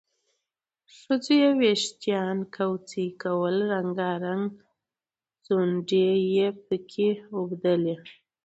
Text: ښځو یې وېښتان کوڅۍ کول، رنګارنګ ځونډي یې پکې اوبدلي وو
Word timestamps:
ښځو 0.97 1.33
یې 1.41 1.49
وېښتان 1.59 2.37
کوڅۍ 2.55 3.07
کول، 3.21 3.55
رنګارنګ 3.71 4.45
ځونډي 5.45 6.09
یې 6.35 6.47
پکې 6.65 7.09
اوبدلي 7.35 7.95
وو 7.97 8.05